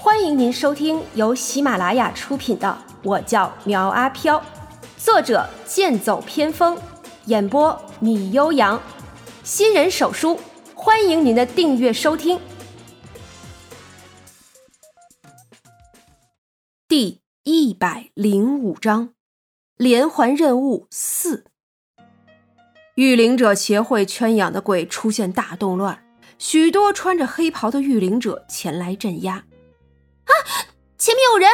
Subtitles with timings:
[0.00, 2.68] 欢迎您收听由喜马拉雅出品的
[3.02, 4.38] 《我叫苗阿飘》，
[4.96, 6.78] 作者剑走偏锋，
[7.24, 8.80] 演播米悠扬，
[9.42, 10.38] 新人手书，
[10.72, 12.38] 欢迎您的订阅收听。
[16.86, 19.14] 第一百零五章，
[19.76, 21.44] 连环任务四。
[22.94, 26.04] 御灵者协会圈养的鬼出现大动乱，
[26.38, 29.44] 许多穿着黑袍的御灵者前来镇压。
[30.28, 30.32] 啊！
[30.96, 31.48] 前面有人！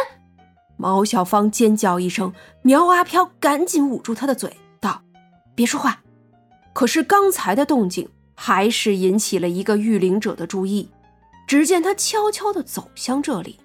[0.76, 2.32] 毛小芳尖叫一声，
[2.62, 5.02] 苗阿飘赶紧捂住她的嘴，道
[5.54, 6.02] ：“别说话。”
[6.74, 10.90] 可是刚才的动静还是引起了一个御灵者的注意。
[11.46, 13.60] 只见他悄悄地走向这里。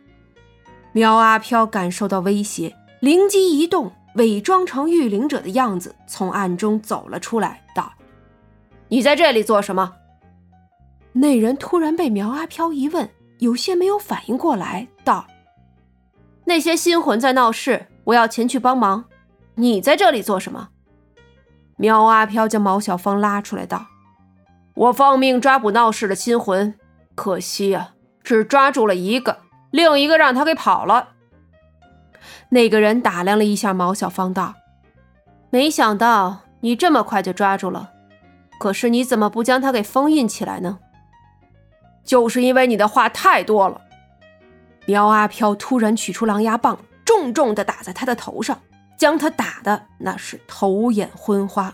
[0.92, 3.92] 苗阿飘感受到威胁，灵机一动。
[4.16, 7.94] 伪装成御灵者的样子，从暗中走了出来，道
[8.90, 9.94] ：“你在这里做什么？”
[11.14, 14.88] 那人突然被苗阿飘一问，有些没有反应过来
[16.50, 19.06] ，：“那些心魂在闹事，我要前去帮忙。
[19.54, 20.70] 你在这里做什么？”
[21.78, 23.86] 苗阿飘将毛小芳拉出来，道
[24.74, 26.74] ：“我奉命抓捕闹事的心魂，
[27.14, 31.10] 可惜啊，只抓住了一个，另一个让他给跑了。”
[32.50, 34.56] 那个人打量了一下毛小芳，道
[35.52, 37.92] ：“没想到你这么快就抓住了，
[38.60, 40.80] 可是你怎么不将他给封印起来呢？”
[42.04, 43.82] 就是因为你的话太多了。
[44.90, 48.60] 苗阿飘突然取出狼牙棒，重重的打在他的头上，
[48.98, 51.72] 将他打的那是头眼昏花。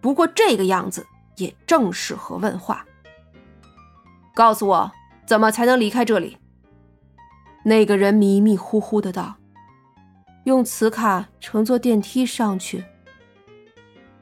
[0.00, 2.86] 不过这个样子也正适合问话。
[4.36, 4.92] 告诉我，
[5.26, 6.38] 怎么才能离开这里？
[7.64, 9.34] 那个人迷迷糊糊的道。
[10.44, 12.84] 用磁卡乘坐电梯上去，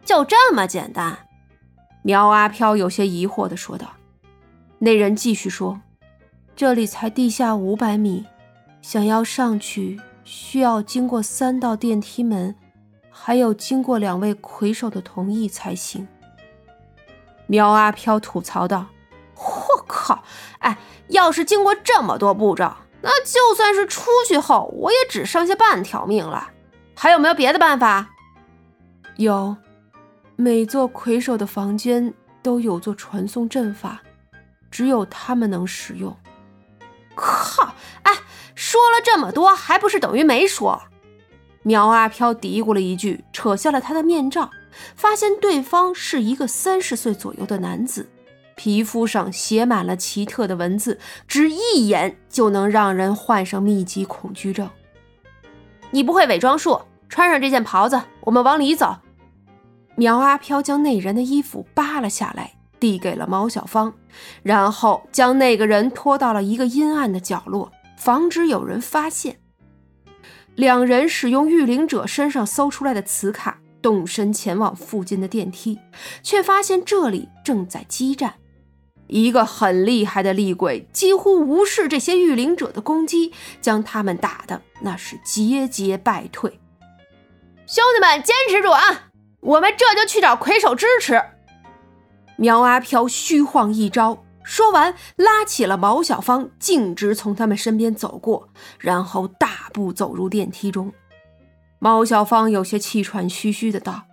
[0.06, 1.18] 就这么简单？
[2.00, 3.92] 苗阿飘有些疑惑的说道。
[4.78, 5.82] 那人继续说
[6.62, 8.24] ：“这里才地下五百米，
[8.82, 12.54] 想要上去需要经过三道电梯门，
[13.10, 16.06] 还有经过两位魁首的同意才行。”
[17.48, 18.86] 苗阿飘吐槽道
[19.34, 20.22] ：“我靠！
[20.60, 20.78] 哎，
[21.08, 22.72] 要是经过这么多步骤……”
[23.02, 26.52] 那就算是出去后，我也只剩下半条命了。
[26.94, 28.08] 还有没有别的办法？
[29.16, 29.56] 有，
[30.36, 34.00] 每座魁首的房间都有座传送阵法，
[34.70, 36.16] 只有他们能使用。
[38.72, 40.84] 说了这么多，还不是等于没说？
[41.62, 44.48] 苗阿飘嘀咕了一句，扯下了他的面罩，
[44.96, 48.08] 发现对方是一个三十岁左右的男子。
[48.56, 54.70] 皮肤上写满了奇特的文字，只一眼就能让人患上密集恐惧症。
[55.90, 58.96] 你不会伪装术，穿上这件袍子，我们往里走。
[59.96, 63.92] 苗阿飘将那人的衣服扒了下来，递给了毛小芳，
[64.42, 67.70] 然后将那个人拖到了一个阴暗的角落，
[68.04, 69.38] 防止有人发现。
[70.56, 75.78] 两人使用御灵者身上搜出来的磁卡，动身前往附近的电梯，
[76.20, 78.34] 却发现这里正在激战。
[79.06, 86.58] 一个很厉害的厉鬼几乎无视这些御灵者的攻击，将他们打的那是节节败退。
[87.66, 89.10] 兄弟们，坚持住啊！
[89.40, 91.22] 我们这就去找魁首支持。
[92.36, 98.48] 苗阿飘虚晃一招，说完拉起了毛小芳，径直从他们身边走过，
[98.78, 100.92] 然后大步走入电梯中。
[101.78, 104.04] 毛小芳有些气喘吁吁的道。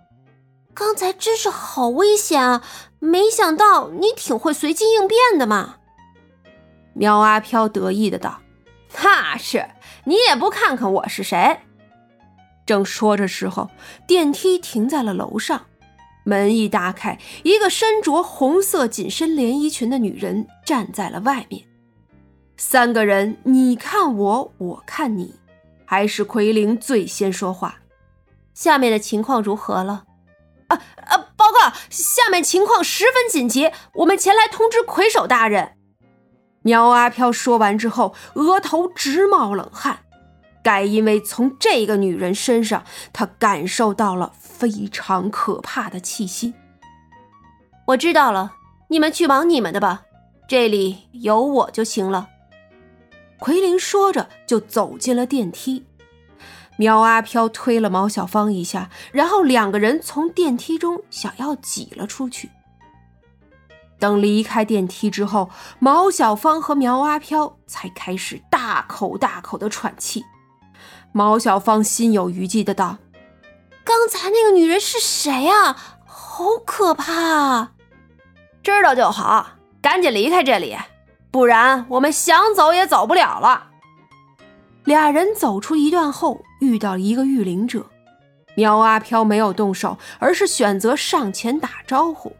[0.72, 2.62] 刚才真是好危险啊！
[3.00, 5.76] 没想到你挺会随机应变的嘛。
[6.94, 8.40] 苗阿飘得意的道
[9.02, 9.68] ：“那是，
[10.04, 11.60] 你也不看看我是谁。”
[12.64, 13.68] 正说着时候，
[14.06, 15.66] 电梯停在了楼上，
[16.24, 21.64] 门一打开，一个身着红色紧身连衣裙的女人站在了外面。
[22.56, 25.34] 三个人你看我，我看你，
[25.84, 27.76] 还是奎灵最先说话
[28.52, 30.04] ：“下面的情况如何了？”
[30.68, 30.76] 啊
[31.06, 31.16] 啊！
[31.36, 35.72] 报告，下面情况十分紧急，我们前来通知魁首大人。
[36.62, 40.00] 苗阿飘说完之后，额头直冒冷汗，
[40.62, 46.54] 该因为从这个女人身上，他感受到了非常可怕的气息。
[47.86, 48.54] 我知道了，
[48.88, 50.02] 你们去忙你们的吧，
[50.48, 52.28] 这里有我就行了。
[53.38, 55.86] 奎林说着，就走进了电梯。
[56.76, 62.50] 苗阿飘推了毛小芳一下，然后两个人从电梯中想要挤了出去。
[63.98, 70.24] 等离开电梯之后，毛小芳和苗阿飘才开始大口大口的喘气。
[71.12, 72.98] 毛小芳心有余悸的道
[73.84, 75.76] ：“刚才那个女人是谁啊？
[76.06, 77.72] 好可怕啊！
[78.62, 79.46] 知道就好，
[79.82, 80.76] 赶紧离开这里，
[81.30, 83.70] 不然我们想走也走不了了。”
[84.84, 87.86] 俩人走出一段后，遇到了一个御灵者。
[88.54, 92.36] 苗阿飘没有动手，而是选择上前打招呼：“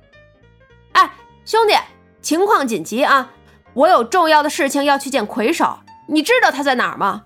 [0.92, 1.10] 哎，
[1.44, 1.74] 兄弟，
[2.22, 3.30] 情况紧急啊！
[3.74, 7.24] 我有重要的事情要去见魁首，你知道他在哪儿吗？”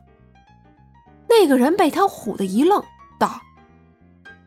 [1.29, 2.82] 那个人被他唬得一愣，
[3.19, 3.41] 道：“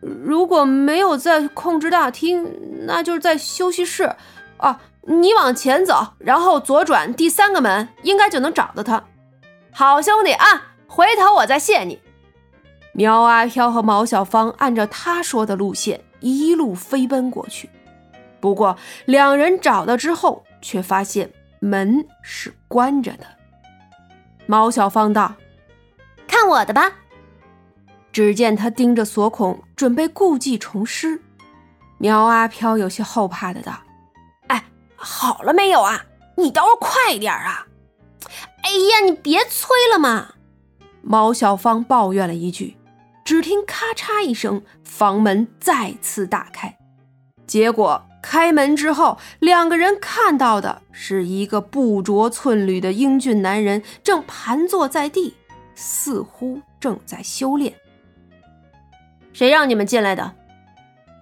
[0.01, 4.15] 如果没有在控制大厅，那就是在休息室。
[4.57, 9.03] 啊，你往前走，然后左转第三个门，应该就能找到他。
[9.71, 11.99] 好兄弟啊，回头我再谢你。”
[12.93, 17.69] 苗阿飘和毛小芳按照他说的路线一路飞奔过去，
[18.39, 18.75] 不过
[19.05, 23.25] 两人找到之后，却发现门是关着的。
[24.47, 25.35] 毛小芳道
[26.37, 26.91] ：“看我的吧。”
[28.13, 31.21] 只见他盯着锁孔，准备故技重施。
[31.97, 33.73] 苗阿飘有些后怕的道
[34.47, 36.05] ：“哎，好了没有啊？
[36.35, 37.65] 你倒是快点啊！
[38.63, 40.33] 哎呀，你别催了嘛！”
[41.01, 42.77] 毛小芳抱怨了一句。
[43.25, 46.77] 只听咔嚓一声，房门再次打开。
[47.45, 55.35] 结果开门之后，两个人看到的是一个不着寸缕的英俊男人，正盘坐在地，
[55.77, 57.71] 似乎正在修炼。
[59.31, 60.33] 谁让你们进来的？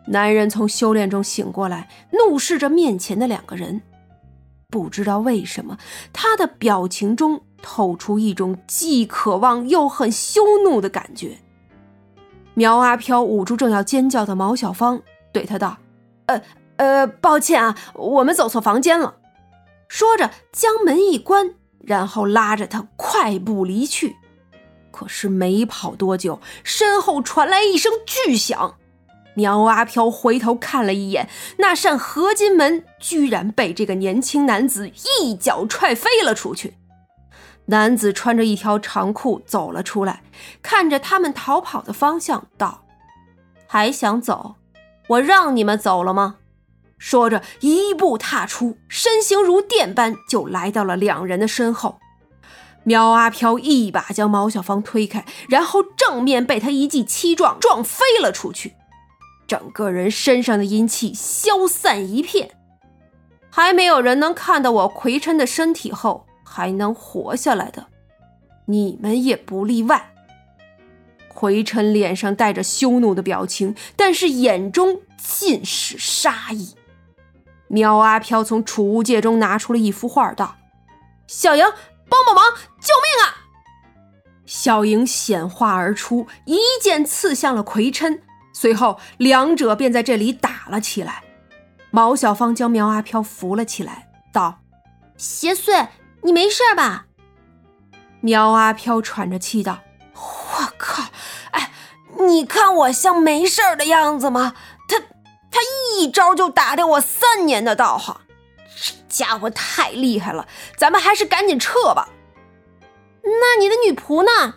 [0.07, 3.81] 男人从修炼中醒过来，怒视着面前的两个人。
[4.69, 5.77] 不知道为什么，
[6.13, 11.37] 他的表情中透出一种既渴望又很羞怒的感觉。
[12.53, 15.01] 苗阿飘捂住正要尖叫的毛小芳，
[15.33, 15.77] 对他道
[16.27, 16.41] ：“呃
[16.77, 19.17] 呃，抱歉啊，我们走错房间了。”
[19.89, 24.15] 说着将门一关，然后拉着他快步离去。
[24.95, 28.77] 可是没跑多久，身后传来一声巨响，
[29.33, 31.27] 苗阿飘回头看了一眼，
[31.57, 34.89] 那扇合金门居然被这个年轻男子
[35.19, 36.75] 一脚踹飞了出去。
[37.65, 40.23] 男子穿着一条长裤走了出来，
[40.61, 42.85] 看着他们逃跑的方向，道
[43.67, 44.55] ：“还想走？
[45.09, 46.37] 我让你们走了吗？”
[46.97, 51.99] 说着，一步踏出，身形如电般就来到了两人的身后。
[52.85, 58.75] 苗阿飘一把将毛小芳推开，然后正面被他一记七撞撞飞了出去，
[59.45, 62.51] 整个人身上的阴气消散一片。
[63.49, 66.25] 还没有人能看到我魁琛的身体后。
[66.47, 67.87] 还能活下来的，
[68.67, 70.13] 你们也不例外。
[71.27, 76.75] 奎琛脸上带着羞怒的表情，但是眼中尽是杀意。
[77.67, 80.55] 苗阿飘从储物戒中拿出了一幅画，道
[81.27, 81.65] ：“小莹，
[82.09, 82.45] 帮帮忙，
[82.79, 83.45] 救命啊！”
[84.45, 88.21] 小莹显化而出，一剑刺向了奎琛，
[88.53, 91.23] 随后两者便在这里打了起来。
[91.91, 94.59] 毛小芳将苗阿飘扶了起来，道
[95.17, 95.87] ：“邪祟。”
[96.23, 97.05] 你没事吧？
[98.21, 99.81] 苗阿飘喘着气道
[100.13, 101.03] ：“我靠！
[101.51, 101.71] 哎，
[102.19, 104.55] 你看我像没事的样子吗？
[104.87, 104.99] 他
[105.51, 105.59] 他
[105.97, 108.21] 一招就打掉我三年的道行，
[109.15, 110.47] 家伙太厉害了！
[110.77, 112.09] 咱们还是赶紧撤吧。
[113.23, 114.55] 那你的女仆呢？”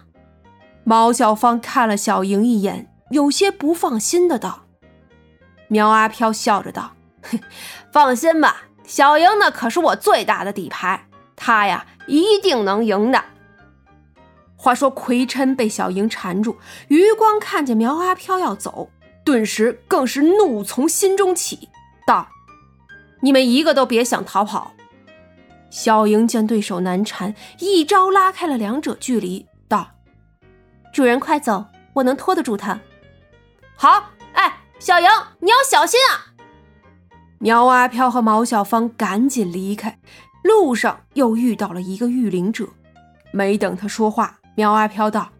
[0.82, 4.64] 毛小芳看了小莹一眼，有些不放心的道
[5.69, 6.94] ：“苗阿飘笑着道：
[7.93, 13.22] 放心吧，小莹那可是我最大的底牌。”她呀，一定能赢的。
[14.56, 16.56] 话说奎琛被小莹缠住，
[16.88, 18.90] 余光看见苗阿飘要走，
[19.25, 21.68] 顿时更是怒从心中起，
[22.04, 22.26] 道
[23.20, 24.72] ：“你们一个都别想逃跑！”
[25.70, 29.90] 小莹见对手难缠，一招拉开了两者距离，道
[30.92, 32.80] ：“主人快走，我能拖得住他。”
[33.76, 35.06] 好，哎，小莹，
[35.40, 36.32] 你要小心啊！
[37.38, 39.98] 苗阿飘和毛小芳赶紧离开。
[40.42, 42.66] 路上又遇到了一个御灵者，
[43.32, 45.30] 没等他说话，苗阿飘道：“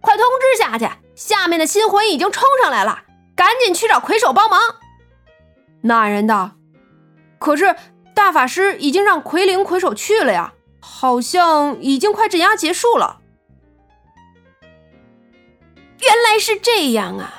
[0.00, 3.02] 快通知下去，下面的新魂已经冲上来了，
[3.36, 4.58] 赶紧去找魁首帮忙。”
[5.82, 6.52] 那人道
[7.40, 7.74] ：“可是
[8.14, 13.18] 大法师已经让魁灵魁首去了呀，好像已经快镇压结束了。”
[15.98, 17.34] 原来是这样啊！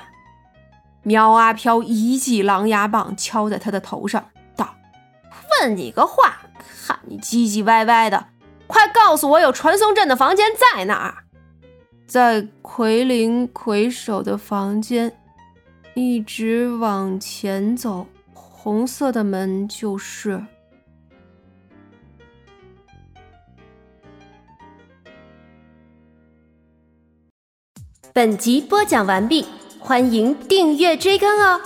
[1.03, 4.75] 苗阿飘一记狼牙棒敲在他的头上，道
[5.62, 6.39] ：“问你个话。”
[6.86, 8.27] 看你唧唧歪歪的，
[8.67, 11.24] 快告诉我有传送阵的房间在哪儿？
[12.05, 15.15] 在奎灵魁首的房间，
[15.93, 18.08] 一直往前走，
[18.63, 20.46] 红色的门就是。
[28.13, 29.48] 本集播讲完毕，
[29.80, 31.60] 欢迎订阅追更哦。